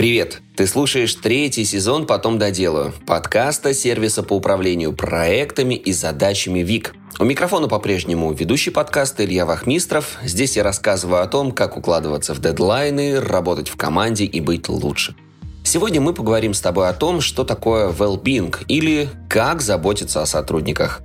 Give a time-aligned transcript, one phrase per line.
[0.00, 0.40] Привет!
[0.56, 6.94] Ты слушаешь третий сезон «Потом доделаю» подкаста сервиса по управлению проектами и задачами ВИК.
[7.18, 10.16] У микрофона по-прежнему ведущий подкаста Илья Вахмистров.
[10.22, 15.14] Здесь я рассказываю о том, как укладываться в дедлайны, работать в команде и быть лучше.
[15.64, 21.02] Сегодня мы поговорим с тобой о том, что такое well-being или как заботиться о сотрудниках.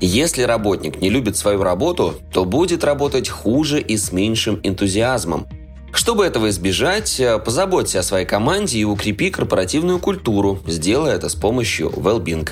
[0.00, 5.46] Если работник не любит свою работу, то будет работать хуже и с меньшим энтузиазмом–
[5.92, 11.34] чтобы этого избежать, э, позаботься о своей команде и укрепи корпоративную культуру, сделай это с
[11.34, 12.48] помощью well-being.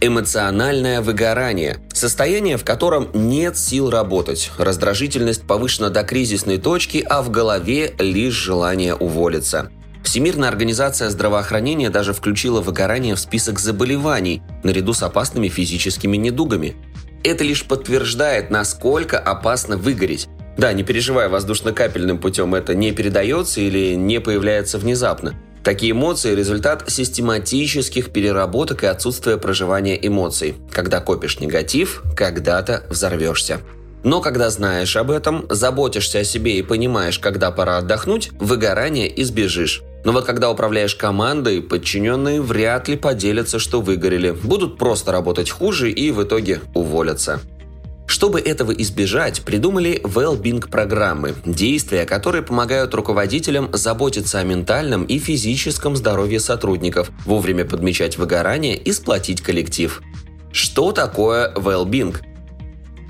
[0.00, 7.30] Эмоциональное выгорание– состояние, в котором нет сил работать, раздражительность повышена до кризисной точки, а в
[7.30, 9.70] голове лишь желание уволиться.
[10.02, 16.76] Всемирная организация здравоохранения даже включила выгорание в список заболеваний, наряду с опасными физическими недугами.
[17.24, 23.94] Это лишь подтверждает, насколько опасно выгореть, да, не переживай, воздушно-капельным путем это не передается или
[23.94, 25.34] не появляется внезапно.
[25.62, 30.54] Такие эмоции– результат систематических переработок и отсутствия проживания эмоций.
[30.70, 33.60] Когда копишь негатив, когда-то взорвешься.
[34.04, 39.82] Но когда знаешь об этом, заботишься о себе и понимаешь, когда пора отдохнуть, выгорания избежишь.
[40.04, 44.30] Но вот когда управляешь командой, подчиненные вряд ли поделятся, что выгорели.
[44.30, 47.40] Будут просто работать хуже и в итоге уволятся.
[48.16, 55.96] Чтобы этого избежать, придумали well-being программы, действия, которые помогают руководителям заботиться о ментальном и физическом
[55.96, 60.00] здоровье сотрудников, вовремя подмечать выгорание и сплотить коллектив.
[60.50, 62.16] Что такое well-being?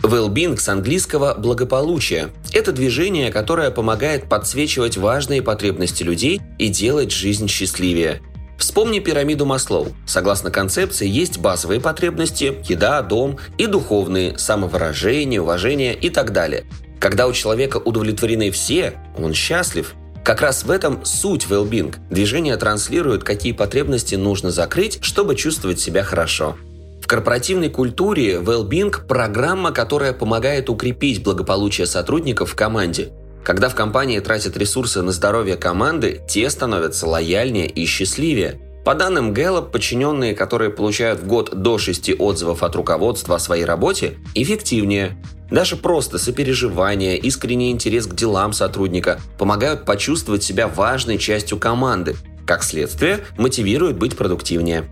[0.02, 2.30] Well-being с английского «благополучие».
[2.52, 8.22] Это движение, которое помогает подсвечивать важные потребности людей и делать жизнь счастливее–
[8.58, 9.88] Вспомни пирамиду Маслоу.
[10.06, 16.64] Согласно концепции, есть базовые потребности– еда, дом, и духовные– самовыражение, уважение и так далее.
[16.98, 19.94] Когда у человека удовлетворены все, он счастлив.
[20.24, 21.94] Как раз в этом суть well-being.
[22.10, 26.56] Движение транслирует, какие потребности нужно закрыть, чтобы чувствовать себя хорошо.
[27.02, 33.10] В корпоративной культуре well-being– программа, которая помогает укрепить благополучие сотрудников в команде–
[33.46, 38.58] когда в компании тратят ресурсы на здоровье команды, те становятся лояльнее и счастливее.
[38.84, 43.64] По данным Gallup, подчиненные, которые получают в год до 6 отзывов от руководства о своей
[43.64, 45.16] работе, эффективнее.
[45.48, 52.16] Даже просто сопереживание, искренний интерес к делам сотрудника помогают почувствовать себя важной частью команды.
[52.48, 54.88] Как следствие, мотивируют быть продуктивнее.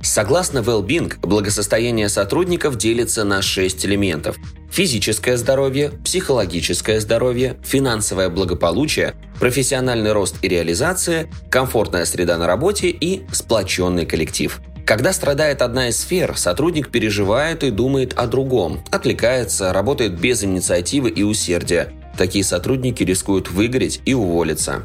[0.00, 4.36] Согласно Wellbeing, благосостояние сотрудников делится на 6 элементов.
[4.70, 13.22] Физическое здоровье, психологическое здоровье, финансовое благополучие, профессиональный рост и реализация, комфортная среда на работе и
[13.32, 14.60] сплоченный коллектив.
[14.86, 21.10] Когда страдает одна из сфер, сотрудник переживает и думает о другом, отвлекается, работает без инициативы
[21.10, 21.92] и усердия.
[22.16, 24.84] Такие сотрудники рискуют выгореть и уволиться.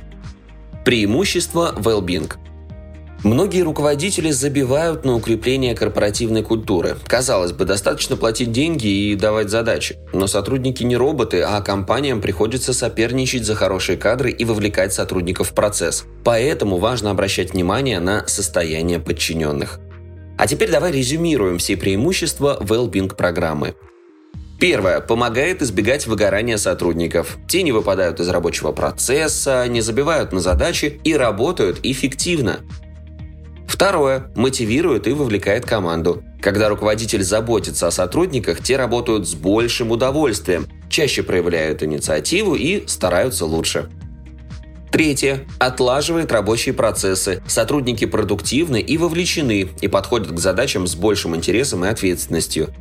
[0.83, 2.33] Преимущество Wellbeing–
[3.25, 6.95] Многие руководители забивают на укрепление корпоративной культуры.
[7.07, 9.97] Казалось бы, достаточно платить деньги и давать задачи.
[10.13, 15.53] Но сотрудники не роботы, а компаниям приходится соперничать за хорошие кадры и вовлекать сотрудников в
[15.55, 16.05] процесс.
[16.23, 19.79] Поэтому важно обращать внимание на состояние подчиненных.
[20.37, 23.73] А теперь давай резюмируем все преимущества well-being программы.
[24.59, 25.01] Первое.
[25.01, 27.39] Помогает избегать выгорания сотрудников.
[27.47, 32.59] Те не выпадают из рабочего процесса, не забивают на задачи и работают эффективно.
[33.75, 34.31] Второе.
[34.37, 36.23] Мотивирует и вовлекает команду.
[36.39, 43.45] Когда руководитель заботится о сотрудниках, те работают с большим удовольствием, чаще проявляют инициативу и стараются
[43.45, 43.89] лучше.
[44.93, 45.41] Третье.
[45.59, 47.43] Отлаживает рабочие процессы.
[47.47, 52.73] Сотрудники продуктивны и вовлечены и подходят к задачам с большим интересом и ответственностью.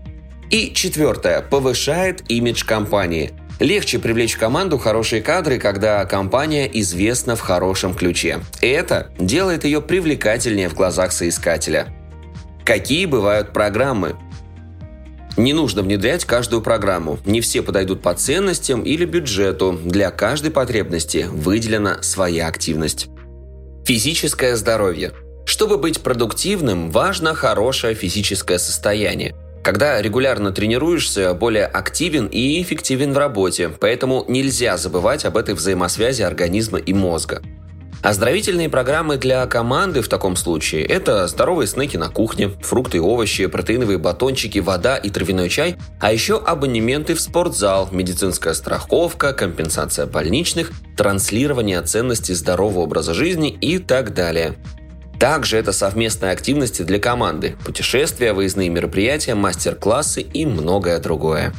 [0.52, 1.42] И четвертое.
[1.42, 3.32] Повышает имидж компании.
[3.60, 8.40] Легче привлечь в команду хорошие кадры, когда компания известна в хорошем ключе.
[8.60, 11.88] Это делает ее привлекательнее в глазах соискателя.
[12.64, 14.16] Какие бывают программы?
[15.36, 17.18] Не нужно внедрять каждую программу.
[17.24, 19.78] Не все подойдут по ценностям или бюджету.
[19.84, 23.08] Для каждой потребности выделена своя активность.
[23.84, 25.12] Физическое здоровье.
[25.44, 29.34] Чтобы быть продуктивным, важно хорошее физическое состояние.
[29.64, 36.20] Когда регулярно тренируешься, более активен и эффективен в работе, поэтому нельзя забывать об этой взаимосвязи
[36.20, 37.40] организма и мозга.
[38.02, 43.46] Оздоровительные программы для команды в таком случае– это здоровые снеки на кухне, фрукты и овощи,
[43.46, 50.72] протеиновые батончики, вода и травяной чай, а еще абонементы в спортзал, медицинская страховка, компенсация больничных,
[50.94, 54.56] транслирование ценностей здорового образа жизни и так далее.
[55.18, 61.52] Также это совместные активности для команды, путешествия, выездные мероприятия, мастер-классы и многое другое.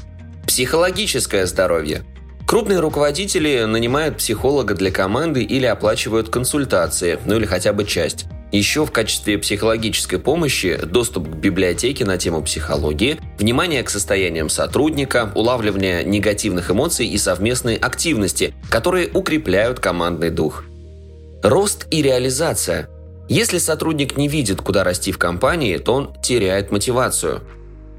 [0.46, 2.04] Психологическое здоровье.
[2.46, 8.25] Крупные руководители нанимают психолога для команды или оплачивают консультации, ну или хотя бы часть.
[8.52, 15.31] Еще в качестве психологической помощи доступ к библиотеке на тему психологии, внимание к состояниям сотрудника,
[15.34, 20.63] улавливание негативных эмоций и совместные активности, которые укрепляют командный дух.
[21.42, 22.88] Рост и реализация.
[23.27, 27.42] Если сотрудник не видит, куда расти в компании, то он теряет мотивацию.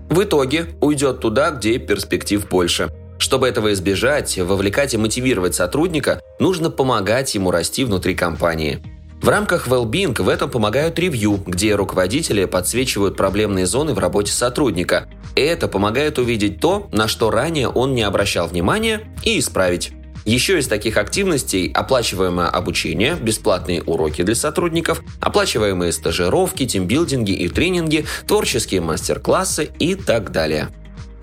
[0.09, 6.71] В итоге уйдет туда, где перспектив больше– чтобы этого избежать, вовлекать и мотивировать сотрудника, нужно
[6.71, 8.83] помогать ему расти внутри компании.
[9.23, 15.09] В рамках Wellbeing в этом помогают ревью, где руководители подсвечивают проблемные зоны в работе сотрудника.
[15.35, 19.93] Это помогает увидеть то, на что ранее он не обращал внимания, и исправить.
[20.27, 28.05] Еще из таких активностей оплачиваемое обучение, бесплатные уроки для сотрудников, оплачиваемые стажировки, тимбилдинги и тренинги,
[28.27, 30.71] творческие мастер-классы и так далее.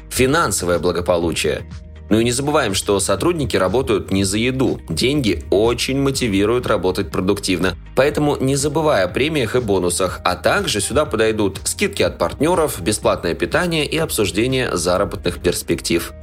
[0.10, 1.64] Финансовое благополучие.
[2.10, 4.80] Ну и не забываем, что сотрудники работают не за еду.
[4.88, 7.76] Деньги очень мотивируют работать продуктивно.
[7.98, 13.34] Поэтому не забывая о премиях и бонусах, а также сюда подойдут скидки от партнеров, бесплатное
[13.34, 16.14] питание и обсуждение заработных перспектив.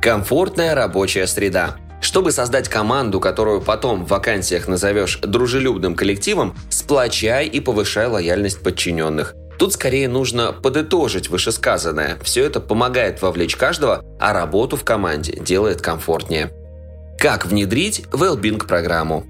[0.00, 1.76] Комфортная рабочая среда.
[2.04, 9.34] Чтобы создать команду, которую потом в вакансиях назовешь дружелюбным коллективом, сплочай и повышай лояльность подчиненных.
[9.58, 12.18] Тут скорее нужно подытожить вышесказанное.
[12.22, 16.52] Все это помогает вовлечь каждого, а работу в команде делает комфортнее.
[17.18, 19.24] Как внедрить Wellbeing программу?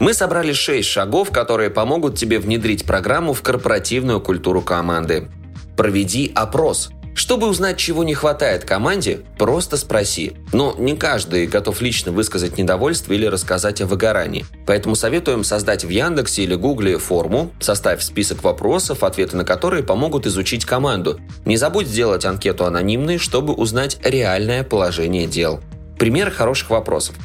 [0.00, 5.28] Мы собрали 6 шагов, которые помогут тебе внедрить программу в корпоративную культуру команды.
[5.76, 6.88] Проведи опрос.
[7.16, 10.34] Чтобы узнать, чего не хватает команде, просто спроси.
[10.52, 14.44] Но не каждый готов лично высказать недовольство или рассказать о выгорании.
[14.66, 20.26] Поэтому советуем создать в Яндексе или Гугле форму, составь список вопросов, ответы на которые помогут
[20.26, 21.18] изучить команду.
[21.46, 25.60] Не забудь сделать анкету анонимной, чтобы узнать реальное положение дел.
[25.98, 27.16] Пример хороших вопросов.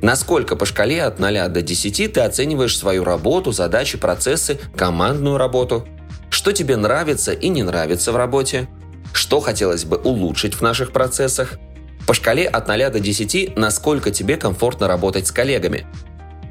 [0.00, 5.88] Насколько по шкале от 0 до 10 ты оцениваешь свою работу, задачи, процессы, командную работу?
[6.30, 8.68] Что тебе нравится и не нравится в работе?
[9.12, 11.58] Что хотелось бы улучшить в наших процессах?
[12.06, 15.86] По шкале от 0 до 10, насколько тебе комфортно работать с коллегами?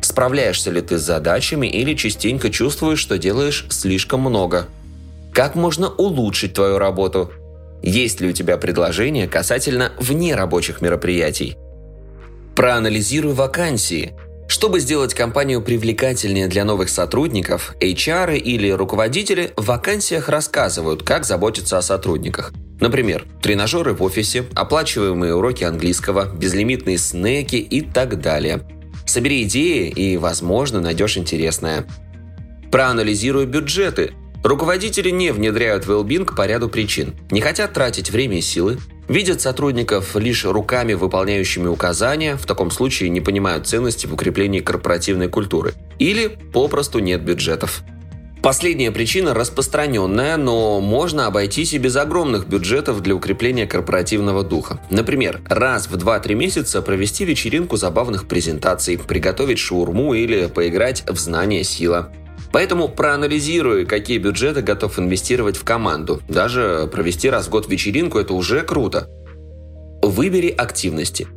[0.01, 4.67] Справляешься ли ты с задачами или частенько чувствуешь, что делаешь слишком много?
[5.33, 7.31] Как можно улучшить твою работу?
[7.81, 11.55] Есть ли у тебя предложения касательно внерабочих мероприятий?
[12.55, 14.13] Проанализируй вакансии–
[14.47, 21.77] чтобы сделать компанию привлекательнее для новых сотрудников, HR или руководители в вакансиях рассказывают, как заботиться
[21.77, 22.53] о сотрудниках.
[22.79, 28.61] Например, тренажеры в офисе, оплачиваемые уроки английского, безлимитные снеки и так далее.
[29.05, 31.85] Собери идеи и, возможно, найдешь интересное.
[32.71, 34.11] Проанализируй бюджеты.
[34.43, 37.15] Руководители не внедряют Wellbeing по ряду причин.
[37.31, 43.09] Не хотят тратить время и силы, Видят сотрудников лишь руками, выполняющими указания, в таком случае
[43.09, 45.73] не понимают ценности в укреплении корпоративной культуры.
[45.97, 47.83] Или попросту нет бюджетов.
[48.41, 54.79] Последняя причина распространенная, но можно обойтись и без огромных бюджетов для укрепления корпоративного духа.
[54.89, 61.63] Например, раз в 2-3 месяца провести вечеринку забавных презентаций, приготовить шаурму или поиграть в знания
[61.63, 62.11] сила.
[62.57, 66.23] Поэтому проанализируй, какие бюджеты готов инвестировать в команду.
[66.27, 69.07] Даже провести раз в год вечеринку– это уже круто.
[70.01, 71.27] Выбери активности.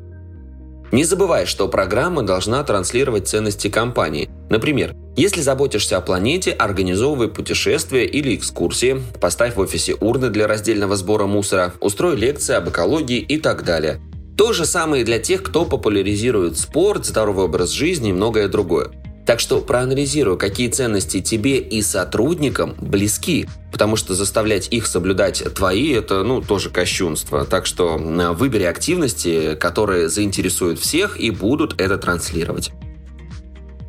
[0.93, 4.31] Не забывай, что программа должна транслировать ценности компании.
[4.49, 10.97] Например, если заботишься о планете, организовывай путешествия или экскурсии, поставь в офисе урны для раздельного
[10.97, 14.01] сбора мусора, устрой лекции об экологии и так далее.
[14.39, 18.89] То же самое и для тех, кто популяризирует спорт, здоровый образ жизни и многое другое.
[19.31, 25.93] Так что проанализируй, какие ценности тебе и сотрудникам близки, потому что заставлять их соблюдать твои–
[25.95, 27.45] это, ну, тоже кощунство.
[27.45, 32.73] Так что выбери активности, которые заинтересуют всех и будут это транслировать.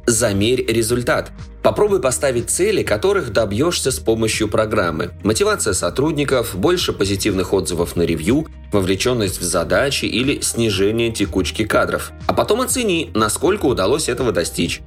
[0.05, 1.31] Замерь результат.
[1.63, 5.09] Попробуй поставить цели, которых добьешься с помощью программы.
[5.23, 12.11] Мотивация сотрудников, больше позитивных отзывов на ревью, вовлеченность в задачи или снижение текучки кадров.
[12.27, 14.81] А потом оцени, насколько удалось этого достичь.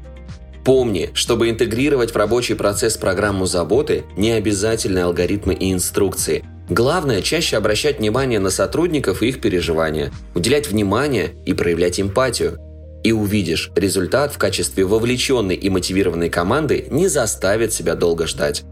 [0.64, 6.42] Помни, чтобы интегрировать в рабочий процесс программу заботы, не обязательны алгоритмы и инструкции.
[6.71, 12.59] Главное, чаще обращать внимание на сотрудников и их переживания, уделять внимание и проявлять эмпатию.
[13.02, 18.64] И увидишь, результат в качестве вовлеченной и мотивированной команды не заставит себя долго ждать.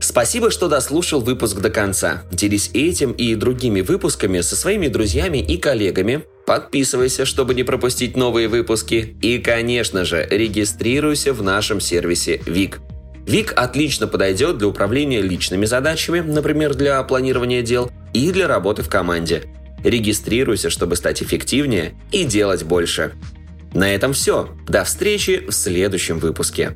[0.00, 2.22] Спасибо, что дослушал выпуск до конца.
[2.30, 6.24] Делись этим и другими выпусками со своими друзьями и коллегами.
[6.48, 9.14] Подписывайся, чтобы не пропустить новые выпуски.
[9.20, 12.80] И, конечно же, регистрируйся в нашем сервисе ВИК.
[13.26, 18.88] ВИК отлично подойдет для управления личными задачами, например, для планирования дел, и для работы в
[18.88, 19.42] команде.
[19.84, 23.12] Регистрируйся, чтобы стать эффективнее и делать больше.
[23.74, 24.48] На этом все.
[24.66, 26.72] До встречи в следующем выпуске.